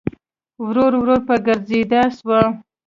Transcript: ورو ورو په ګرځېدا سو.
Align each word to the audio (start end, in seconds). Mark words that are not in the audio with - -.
ورو 0.65 0.85
ورو 1.01 1.17
په 1.27 1.35
ګرځېدا 1.45 2.01
سو. 2.17 2.37